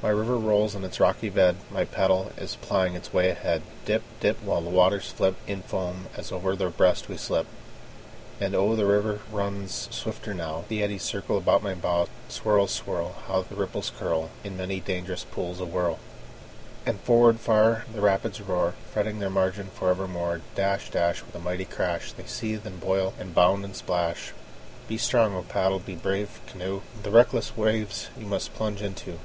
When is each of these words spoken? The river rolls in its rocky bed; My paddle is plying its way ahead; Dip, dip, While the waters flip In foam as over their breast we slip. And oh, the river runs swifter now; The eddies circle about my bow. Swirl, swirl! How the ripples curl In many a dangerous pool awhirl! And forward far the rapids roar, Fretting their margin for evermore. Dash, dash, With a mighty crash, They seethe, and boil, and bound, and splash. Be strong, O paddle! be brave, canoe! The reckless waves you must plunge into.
The 0.00 0.14
river 0.14 0.38
rolls 0.38 0.74
in 0.74 0.82
its 0.82 0.98
rocky 0.98 1.28
bed; 1.28 1.56
My 1.70 1.84
paddle 1.84 2.32
is 2.38 2.56
plying 2.56 2.94
its 2.94 3.12
way 3.12 3.28
ahead; 3.28 3.60
Dip, 3.84 4.02
dip, 4.18 4.42
While 4.42 4.62
the 4.62 4.70
waters 4.70 5.10
flip 5.10 5.36
In 5.46 5.60
foam 5.60 6.06
as 6.16 6.32
over 6.32 6.56
their 6.56 6.70
breast 6.70 7.10
we 7.10 7.18
slip. 7.18 7.46
And 8.40 8.54
oh, 8.54 8.74
the 8.74 8.86
river 8.86 9.20
runs 9.30 9.86
swifter 9.94 10.32
now; 10.32 10.64
The 10.68 10.82
eddies 10.82 11.02
circle 11.02 11.36
about 11.36 11.62
my 11.62 11.74
bow. 11.74 12.08
Swirl, 12.30 12.66
swirl! 12.66 13.16
How 13.26 13.42
the 13.42 13.56
ripples 13.56 13.92
curl 13.98 14.30
In 14.42 14.56
many 14.56 14.78
a 14.78 14.80
dangerous 14.80 15.24
pool 15.30 15.54
awhirl! 15.60 15.98
And 16.86 16.98
forward 17.00 17.38
far 17.38 17.84
the 17.92 18.00
rapids 18.00 18.40
roar, 18.40 18.72
Fretting 18.90 19.18
their 19.18 19.28
margin 19.28 19.66
for 19.74 19.90
evermore. 19.90 20.40
Dash, 20.54 20.88
dash, 20.88 21.20
With 21.22 21.34
a 21.34 21.40
mighty 21.40 21.66
crash, 21.66 22.12
They 22.12 22.24
seethe, 22.24 22.64
and 22.64 22.80
boil, 22.80 23.12
and 23.20 23.34
bound, 23.34 23.66
and 23.66 23.76
splash. 23.76 24.32
Be 24.88 24.96
strong, 24.96 25.34
O 25.36 25.42
paddle! 25.42 25.78
be 25.78 25.94
brave, 25.94 26.40
canoe! 26.46 26.80
The 27.02 27.10
reckless 27.10 27.54
waves 27.54 28.08
you 28.18 28.24
must 28.24 28.54
plunge 28.54 28.80
into. 28.80 29.18